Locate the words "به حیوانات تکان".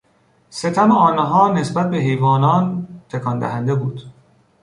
1.89-3.39